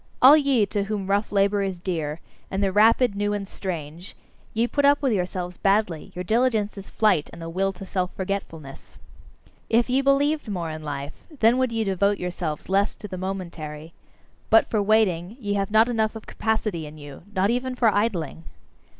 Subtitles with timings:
[0.19, 4.15] All ye to whom rough labour is dear, and the rapid, new, and strange
[4.51, 8.11] ye put up with yourselves badly; your diligence is flight, and the will to self
[8.15, 8.97] forgetfulness.
[9.69, 13.93] If ye believed more in life, then would ye devote yourselves less to the momentary.
[14.49, 18.45] But for waiting, ye have not enough of capacity in you nor even for idling!